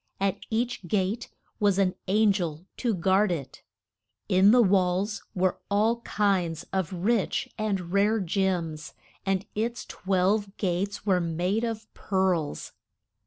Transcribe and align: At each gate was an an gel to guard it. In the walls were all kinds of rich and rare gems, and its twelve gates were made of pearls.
At 0.19 0.39
each 0.49 0.87
gate 0.87 1.29
was 1.59 1.77
an 1.77 1.93
an 2.07 2.31
gel 2.31 2.65
to 2.77 2.95
guard 2.95 3.31
it. 3.31 3.61
In 4.27 4.49
the 4.49 4.63
walls 4.63 5.21
were 5.35 5.59
all 5.69 5.97
kinds 6.01 6.65
of 6.73 6.91
rich 6.91 7.47
and 7.55 7.93
rare 7.93 8.19
gems, 8.19 8.95
and 9.27 9.45
its 9.53 9.85
twelve 9.85 10.57
gates 10.57 11.05
were 11.05 11.21
made 11.21 11.63
of 11.63 11.85
pearls. 11.93 12.71